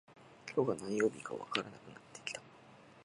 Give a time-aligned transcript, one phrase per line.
[0.55, 2.41] 今日が何曜日かわからなくなってきた